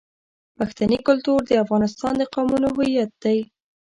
پښتني 0.57 0.97
کلتور 1.07 1.39
د 1.45 1.51
افغانستان 1.63 2.13
د 2.17 2.21
قومونو 2.33 2.67
هویت 2.75 3.11
دی. 3.23 3.39